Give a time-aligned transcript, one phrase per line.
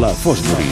[0.00, 0.64] La Fosbury.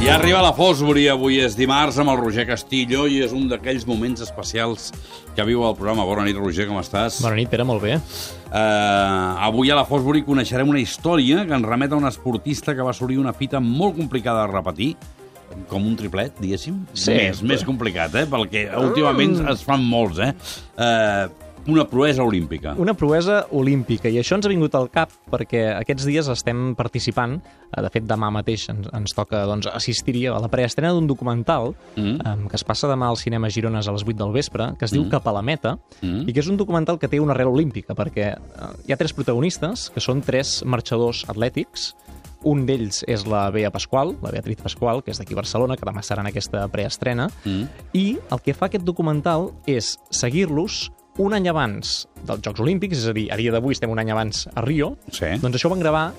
[0.00, 3.88] I arriba la Fosbury, avui és dimarts amb el Roger Castillo i és un d'aquells
[3.88, 4.92] moments especials
[5.34, 6.06] que viu el programa.
[6.06, 7.18] Bona nit, Roger, com estàs?
[7.24, 7.96] Bona nit, Pere, molt bé.
[7.98, 12.86] Uh, avui a la Fosbury coneixerem una història que ens remet a un esportista que
[12.86, 14.94] va assolir una fita molt complicada de repetir,
[15.68, 16.80] com un triplet, diguéssim.
[16.94, 17.12] Sí.
[17.14, 18.26] Més, més complicat, eh?
[18.30, 20.32] Perquè últimament es fan molts, eh?
[20.78, 22.72] Uh, una proesa olímpica.
[22.80, 27.34] Una proesa olímpica, i això ens ha vingut al cap perquè aquests dies estem participant,
[27.68, 31.74] eh, de fet demà mateix ens, ens toca doncs, assistir-hi a la preestrena d'un documental
[31.96, 32.16] Mm.
[32.16, 32.48] mm.
[32.48, 35.04] que es passa demà al cinema Girones a les 8 del vespre, que es diu
[35.04, 35.10] Mm.
[35.10, 36.28] Cap a la meta, Mm.
[36.28, 38.36] i que és un documental que té una arrel olímpica, perquè
[38.86, 41.94] hi ha tres protagonistes, que són tres marxadors atlètics,
[42.44, 45.84] un d'ells és la Bea Pasqual, la Beatriz Pasqual, que és d'aquí a Barcelona, que
[45.84, 47.64] demà serà en aquesta preestrena, Mm.
[47.92, 53.06] i el que fa aquest documental és seguir-los un any abans dels Jocs Olímpics, és
[53.08, 55.26] a dir, a dia d'avui estem un any abans a Rio, Sí.
[55.42, 56.12] doncs això ho van gravar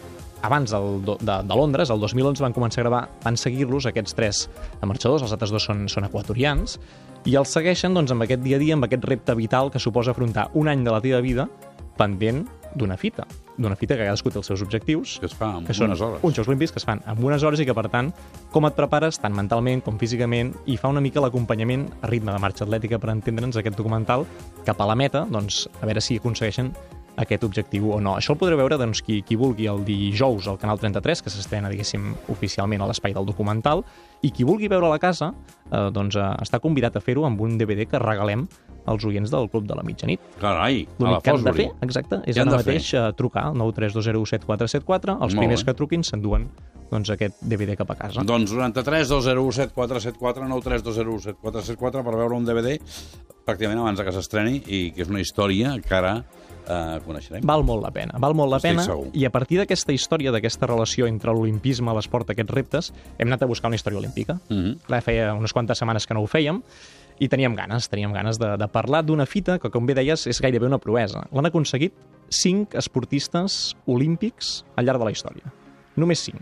[0.44, 1.16] abans del, de,
[1.48, 4.50] de Londres, el 2011 van començar a gravar, van seguir-los aquests tres
[4.82, 6.80] marxadors, els altres dos són, són equatorians,
[7.26, 10.12] i els segueixen doncs, amb aquest dia a dia, amb aquest repte vital que suposa
[10.12, 11.48] afrontar un any de la teva vida
[11.98, 13.26] pendent d'una fita,
[13.58, 16.02] d'una fita que cadascú té els seus objectius, Que es fa en que són unes
[16.02, 16.24] hores.
[16.24, 18.12] uns Jocs Olímpics que es fan en unes hores i que, per tant,
[18.52, 22.40] com et prepares tant mentalment com físicament i fa una mica l'acompanyament a ritme de
[22.40, 24.26] marxa atlètica per entendre'ns aquest documental
[24.66, 26.74] cap a la meta, doncs, a veure si aconsegueixen
[27.20, 28.16] aquest objectiu o no.
[28.18, 31.72] Això el podreu veure doncs, qui, qui vulgui el dijous al Canal 33, que s'estrena,
[31.72, 33.84] diguéssim, oficialment a l'espai del documental,
[34.22, 37.58] i qui vulgui veure la casa eh, doncs, eh, està convidat a fer-ho amb un
[37.60, 38.48] DVD que regalem
[38.90, 40.22] als oients del Club de la Mitjanit.
[40.42, 42.66] Carai, a la que han de fer, exacte, és ara de fer?
[42.66, 45.18] mateix eh, trucar al 932017474.
[45.22, 45.70] Els Molt primers bé.
[45.70, 46.50] que truquin s'enduen
[46.92, 48.26] doncs, aquest DVD cap a casa.
[48.28, 52.78] Doncs 93 201 7474 93 201 7474 per veure un DVD
[53.48, 57.46] pràcticament abans que s'estreni i que és una història que ara eh, coneixerem.
[57.48, 58.86] Val molt la pena, val molt la Estic pena.
[58.86, 59.10] segur.
[59.18, 63.50] I a partir d'aquesta història, d'aquesta relació entre l'olimpisme, l'esport, aquests reptes, hem anat a
[63.50, 64.40] buscar una història olímpica.
[64.50, 64.80] Mm -hmm.
[64.88, 66.62] Clar, feia unes quantes setmanes que no ho fèiem,
[67.20, 70.42] i teníem ganes, teníem ganes de, de parlar d'una fita que, com bé deies, és
[70.42, 71.28] gairebé una proesa.
[71.32, 71.94] L'han aconseguit
[72.30, 75.54] cinc esportistes olímpics al llarg de la història.
[75.96, 76.42] Només cinc.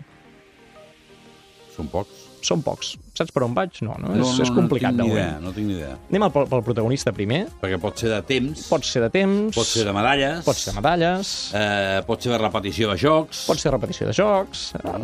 [1.80, 2.26] Són pocs.
[2.40, 2.94] Són pocs.
[3.20, 3.82] Saps per on vaig?
[3.84, 5.96] No, no, No, és, no, és complicat no tinc idea, no tinc ni idea.
[6.08, 7.42] Anem al, pel protagonista primer.
[7.60, 10.72] Perquè pot ser de temps, Pot ser de temps, pot ser de medalles, pot ser
[10.72, 13.42] de medalles, eh, pot ser de repetició de jocs...
[13.50, 14.96] pot ser repetició de jocs, eh,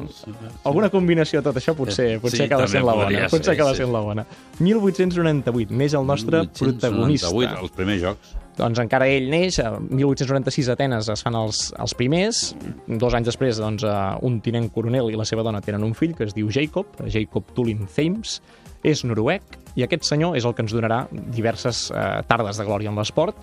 [0.64, 3.12] alguna combinació de tot això potser, potser Sí, acaba sent la bona.
[3.26, 3.84] ser, Potser acaba sí.
[3.84, 4.26] sent la bona.
[4.64, 7.62] 1898, neix el nostre 1898, protagonista.
[7.62, 8.34] els primers jocs.
[8.56, 12.44] Doncs encara ell neix, a 1896 a Atenes es fan els, els primers,
[12.88, 13.96] dos anys després doncs, eh,
[14.28, 17.52] un tinent coronel i la seva dona tenen un fill que es diu Jacob, Jacob
[17.58, 18.40] Tulin Thames,
[18.86, 22.92] és noruec i aquest senyor és el que ens donarà diverses eh, tardes de glòria
[22.92, 23.38] en l'esport.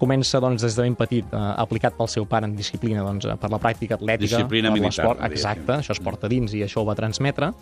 [0.00, 3.36] Comença doncs, des de ben petit, eh, aplicat pel seu pare en disciplina doncs, eh,
[3.38, 5.22] per la pràctica atlètica, Disciplina per militar, l'esport.
[5.28, 7.52] Exacte, això es porta dins i això ho va transmetre.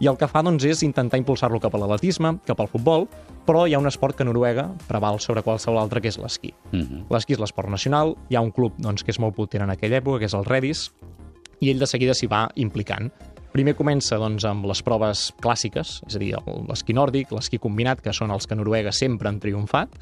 [0.00, 3.08] I el que fa doncs, és intentar impulsar-lo cap a l'atletisme, cap al futbol,
[3.44, 6.54] però hi ha un esport que Noruega preval sobre qualsevol altre, que és l'esquí.
[6.72, 7.04] Mm -hmm.
[7.10, 10.00] L'esquí és l'esport nacional, hi ha un club doncs, que és molt potent en aquella
[10.00, 10.92] època, que és el Redis,
[11.60, 13.10] i ell de seguida s'hi va implicant.
[13.54, 16.32] Primer comença doncs, amb les proves clàssiques, és a dir,
[16.66, 19.92] l'esquí nòrdic, l'esquí combinat, que són els que Noruega sempre han triomfat,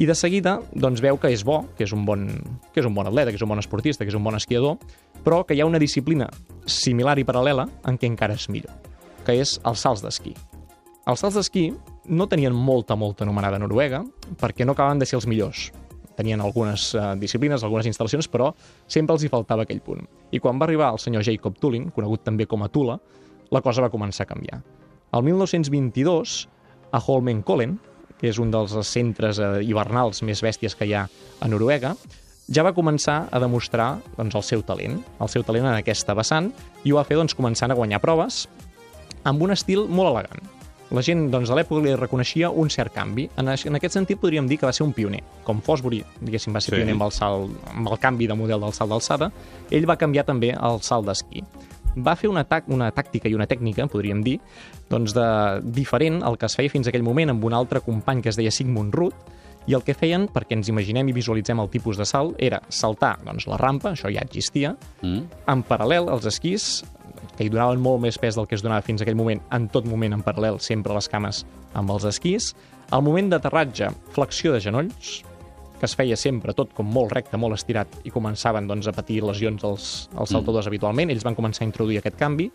[0.00, 2.22] i de seguida doncs, veu que és bo, que és, un bon,
[2.72, 4.78] que és un bon atleta, que és un bon esportista, que és un bon esquiador,
[5.20, 6.30] però que hi ha una disciplina
[6.64, 8.72] similar i paral·lela en què encara és millor,
[9.26, 10.32] que és els salts d'esquí.
[11.04, 11.66] Els salts d'esquí
[12.08, 14.00] no tenien molta, molta anomenada a Noruega,
[14.40, 15.66] perquè no acabaven de ser els millors.
[16.18, 18.50] Tenien algunes eh, disciplines, algunes instal·lacions, però
[18.90, 20.02] sempre els hi faltava aquell punt.
[20.34, 22.98] I quan va arribar el senyor Jacob Tulin, conegut també com a Tula,
[23.54, 24.58] la cosa va començar a canviar.
[25.14, 26.40] El 1922,
[26.92, 27.78] a Holmenkollen,
[28.18, 31.94] que és un dels centres eh, hivernals més bèsties que hi ha a Noruega,
[32.48, 36.50] ja va començar a demostrar doncs, el seu talent, el seu talent en aquesta vessant,
[36.82, 38.46] i ho va fer doncs, començant a guanyar proves
[39.28, 40.57] amb un estil molt elegant.
[40.90, 43.26] La gent doncs, a l'època li reconeixia un cert canvi.
[43.36, 45.20] En, en aquest sentit podríem dir que va ser un pioner.
[45.44, 46.76] Com Fosbury, diguéssim, va ser Sí.
[46.80, 49.30] pioner amb el, salt, amb el canvi de model del salt d'alçada,
[49.70, 51.44] ell va canviar també el salt d'esquí.
[51.98, 54.38] Va fer una, tac, una tàctica i una tècnica, podríem dir,
[54.88, 58.22] doncs de, diferent al que es feia fins a aquell moment amb un altre company
[58.22, 59.16] que es deia Sigmund Ruth,
[59.68, 63.18] i el que feien, perquè ens imaginem i visualitzem el tipus de salt, era saltar
[63.26, 65.26] doncs, la rampa, això ja existia, Mm.
[65.46, 66.84] en paral·lel als esquís,
[67.36, 69.68] que hi donaven molt més pes del que es donava fins a aquell moment, en
[69.72, 71.44] tot moment en paral·lel, sempre les cames
[71.78, 72.52] amb els esquís.
[72.94, 75.18] Al moment d'aterratge, flexió de genolls,
[75.78, 79.20] que es feia sempre tot com molt recte, molt estirat, i començaven doncs, a patir
[79.22, 79.84] lesions els,
[80.18, 80.72] els saltadors mm.
[80.72, 81.12] habitualment.
[81.14, 82.48] Ells van començar a introduir aquest canvi.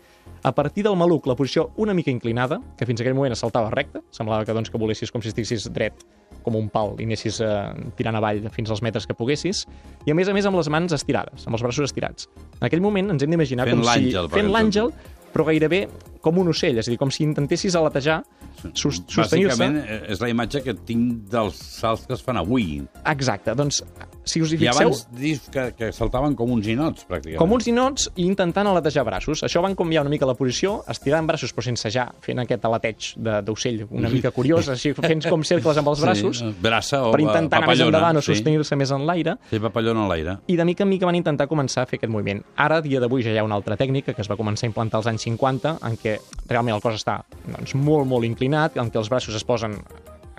[0.44, 3.40] A partir del maluc, la posició una mica inclinada, que fins a aquell moment es
[3.40, 6.04] saltava recte, semblava que, doncs, que volessis com si estiguessis dret
[6.44, 7.52] com un pal i anessis eh,
[7.98, 9.64] tirant avall fins als metres que poguessis,
[10.04, 12.28] i a més a més amb les mans estirades, amb els braços estirats.
[12.60, 14.12] En aquell moment ens hem d'imaginar com si...
[14.34, 14.92] Fent l'àngel,
[15.34, 15.86] però gairebé
[16.24, 18.22] com un ocell, és a dir, com si intentessis aletejar,
[18.72, 19.54] sos, sostenir-se...
[19.54, 22.80] Bàsicament, eh, és la imatge que tinc dels salts que es fan avui.
[23.12, 23.82] Exacte, doncs,
[24.24, 27.36] si us hi I fixeu, abans dius que, que saltaven com uns ninots, pràcticament.
[27.42, 29.42] com uns ninots i intentant aletejar braços.
[29.44, 33.10] Això van canviar una mica la posició, estirant braços però sense ja, fent aquest aleteig
[33.20, 37.12] de- d'ocell una mica curiós, així fent com cercles amb els braços, Sí, braça o
[37.12, 38.32] per intentar anar més endavant o sí.
[38.32, 40.38] sostenir-se més en l'aire, Sí, papallona a l'aire.
[40.48, 42.40] i de mica en mica van intentar començar a fer aquest moviment.
[42.56, 44.98] Ara, dia d'avui, ja hi ha una altra tècnica que es va començar a implantar
[45.02, 46.13] als anys 50, en què
[46.48, 49.78] realment el cos està doncs, molt, molt inclinat, en què els braços es posen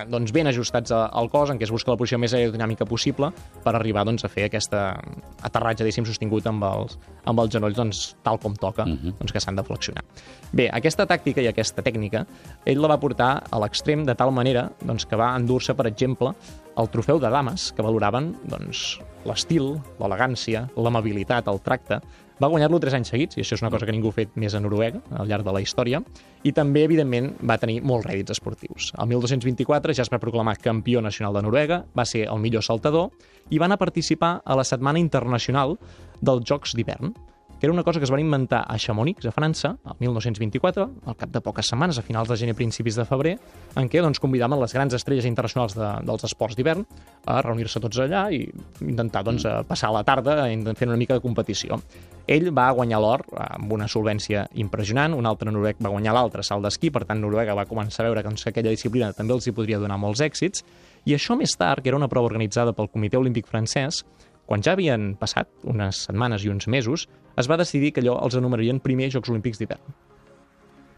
[0.09, 3.29] doncs, ben ajustats al cos, en què es busca la posició més aerodinàmica possible
[3.63, 8.03] per arribar doncs, a fer aquest aterratge, diguéssim, sostingut amb els, amb els genolls doncs,
[8.25, 10.03] tal com toca, doncs, que s'han de flexionar.
[10.51, 12.25] Bé, aquesta tàctica i aquesta tècnica,
[12.67, 16.35] ell la va portar a l'extrem de tal manera doncs, que va endur-se, per exemple,
[16.77, 22.01] el trofeu de dames, que valoraven doncs, l'estil, l'elegància, l'amabilitat, el tracte.
[22.41, 24.53] Va guanyar-lo tres anys seguits, i això és una cosa que ningú ha fet més
[24.53, 26.01] a Noruega al llarg de la història,
[26.43, 28.89] i també, evidentment, va tenir molts rèdits esportius.
[28.99, 33.13] El 1224 ja es va proclamar campió nacional de Noruega, va ser el millor saltador,
[33.49, 35.77] i van a participar a la Setmana Internacional
[36.19, 37.15] dels Jocs d'hivern,
[37.59, 41.15] que era una cosa que es van inventar a Chamonix, a França, el 1924, al
[41.15, 43.35] cap de poques setmanes, a finals de gener, principis de febrer,
[43.79, 46.83] en què doncs, convidaven les grans estrelles internacionals de, dels esports d'hivern
[47.31, 48.43] a reunir-se tots allà i
[48.83, 51.79] intentar doncs, a passar la tarda fent una mica de competició.
[52.27, 56.65] Ell va guanyar l'or amb una solvència impressionant, un altre noruec va guanyar l'altre salt
[56.65, 59.53] d'esquí, per tant Noruega va començar a veure doncs, que aquella disciplina també els hi
[59.55, 60.65] podria donar molts èxits,
[61.05, 64.01] i això més tard, que era una prova organitzada pel Comitè Olímpic francès,
[64.45, 67.07] quan ja havien passat unes setmanes i uns mesos,
[67.37, 69.81] es va decidir que allò els anomenarien primer Jocs Olímpics d'hivern.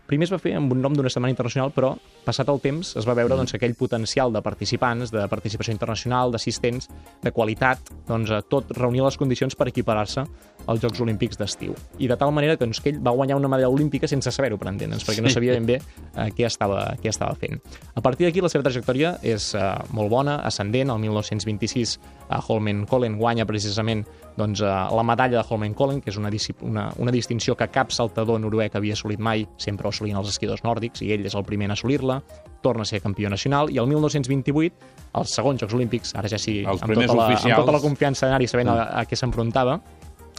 [0.07, 1.91] Primer es va fer amb un nom d'una setmana internacional, però
[2.27, 6.87] passat el temps es va veure doncs, aquell potencial de participants, de participació internacional, d'assistents,
[7.23, 10.23] de qualitat, doncs, a tot reunir les condicions per equiparar-se
[10.67, 11.75] als Jocs Olímpics d'estiu.
[11.99, 14.59] I de tal manera que, doncs, que ell va guanyar una medalla olímpica sense saber-ho,
[14.59, 17.59] per entendre'ns, perquè no sabia ben bé eh, què, estava, què estava fent.
[17.95, 19.65] A partir d'aquí la seva trajectòria és eh,
[19.95, 20.91] molt bona, ascendent.
[20.91, 24.03] El 1926 a Holmenkollen guanya precisament
[24.37, 26.31] doncs, eh, la medalla de Holmenkollen, que és una,
[26.61, 30.63] una, una distinció que cap saltador noruec havia assolit mai, sempre ho assolien els esquidors
[30.63, 32.21] nòrdics, i ell és el primer en assolir-la,
[32.63, 36.59] torna a ser campió nacional, i el 1928, els segons Jocs Olímpics, ara ja sí,
[36.61, 37.61] Els amb tota, la, amb oficials.
[37.63, 39.79] tota la confiança d'anar-hi sabent a, a què s'enfrontava,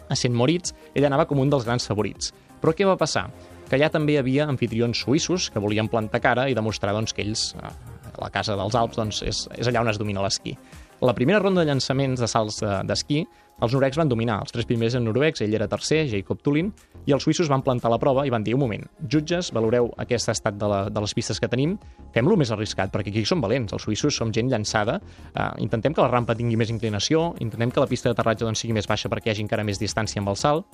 [0.08, 2.32] a Sant Moritz, ell anava com un dels grans favorits.
[2.62, 3.26] Però què va passar?
[3.68, 7.26] Que allà també hi havia anfitrions suïssos que volien plantar cara i demostrar doncs, que
[7.26, 7.72] ells, eh,
[8.14, 10.56] a la casa dels Alps, doncs, és, és allà on es domina l'esquí.
[11.00, 13.20] La primera ronda de llançaments de salts d'esquí,
[13.62, 14.40] els noruecs van dominar.
[14.42, 16.72] Els tres primers en noruecs, ell era tercer, Jacob Tulin,
[17.06, 20.32] i els suïssos van plantar la prova i van dir, un moment, jutges, valoreu aquest
[20.34, 21.76] estat de, la, de les pistes que tenim,
[22.14, 24.98] fem-lo més arriscat, perquè aquí som valents, els suïssos som gent llançada,
[25.30, 28.74] eh, intentem que la rampa tingui més inclinació, intentem que la pista d'aterratge doncs, sigui
[28.74, 30.66] més baixa perquè hi hagi encara més distància amb el salt,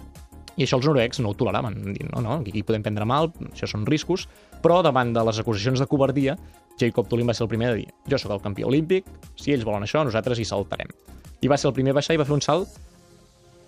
[0.57, 3.69] i això els noruecs no ho toleraven, dient, no, no, aquí podem prendre mal, això
[3.71, 4.29] són riscos,
[4.63, 6.37] però davant de les acusacions de covardia,
[6.81, 9.07] Jacob Tulin va ser el primer de dir jo sóc el campió olímpic,
[9.37, 10.91] si ells volen això, nosaltres hi saltarem.
[11.41, 12.79] I va ser el primer a baixar i va fer un salt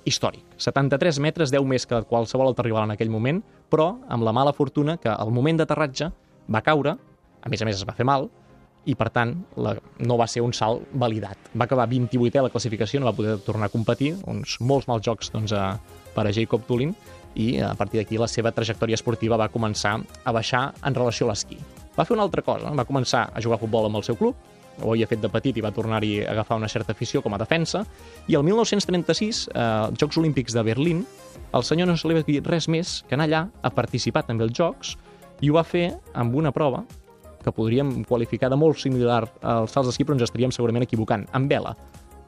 [0.06, 0.42] històric.
[0.62, 4.54] 73 metres, 10 més que qualsevol altre rival en aquell moment, però amb la mala
[4.54, 6.10] fortuna que al moment d'aterratge
[6.52, 6.96] va caure,
[7.42, 8.28] a més a més es va fer mal,
[8.86, 11.50] i per tant la, no va ser un salt validat.
[11.58, 15.02] Va acabar 28è a la classificació, no va poder tornar a competir, uns molts mals
[15.02, 15.74] jocs doncs, a,
[16.14, 16.94] per a Jacob Tulin,
[17.36, 21.34] i a partir d'aquí la seva trajectòria esportiva va començar a baixar en relació a
[21.34, 21.58] l'esquí.
[21.96, 24.36] Va fer una altra cosa, va començar a jugar a futbol amb el seu club,
[24.82, 27.40] ho havia fet de petit i va tornar-hi a agafar una certa afició com a
[27.40, 27.84] defensa,
[28.28, 31.06] i el 1936, eh, als Jocs Olímpics de Berlín,
[31.54, 34.44] el senyor no se li va dir res més que anar allà a participar també
[34.44, 34.96] als Jocs,
[35.40, 36.84] i ho va fer amb una prova
[37.44, 41.48] que podríem qualificar de molt similar als salts d'esquí, però ens estaríem segurament equivocant, amb
[41.48, 41.76] vela.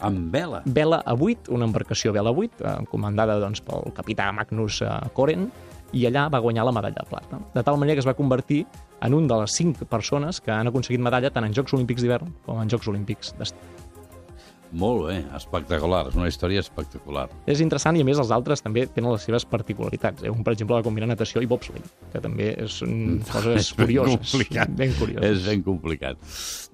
[0.05, 0.61] Amb vela.
[0.65, 4.93] Vela a 8, una embarcació vela a 8, eh, comandada doncs, pel capità Magnus eh,
[5.17, 5.49] Koren,
[5.93, 7.41] i allà va guanyar la medalla de plata.
[7.55, 8.65] De tal manera que es va convertir
[9.01, 12.33] en un de les cinc persones que han aconseguit medalla tant en Jocs Olímpics d'hivern
[12.47, 13.79] com en Jocs Olímpics d'estiu.
[14.77, 16.03] Molt bé, espectacular.
[16.11, 17.23] És una història espectacular.
[17.49, 20.27] És interessant i, a més, els altres també tenen les seves particularitats.
[20.27, 20.33] Eh?
[20.33, 22.93] Un, per exemple, va combinar natació i bobsleigh, que també són
[23.33, 24.19] coses curioses.
[24.35, 24.75] complicat.
[24.77, 25.25] Ben curioses.
[25.31, 26.21] És ben complicat.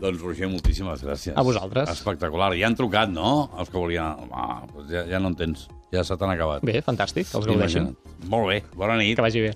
[0.03, 1.37] Doncs, Roger, moltíssimes gràcies.
[1.39, 1.93] A vosaltres.
[1.95, 2.51] Espectacular.
[2.59, 3.51] Ja han trucat, no?
[3.61, 4.27] Els que volien...
[4.35, 5.69] Ah, doncs ja, ja no en tens.
[5.95, 6.65] Ja se t'han acabat.
[6.67, 7.89] Bé, fantàstic, els gaudeixen.
[7.93, 8.29] Imagina't.
[8.33, 8.61] Molt bé.
[8.75, 9.15] Bona nit.
[9.19, 9.55] Que vagi bé.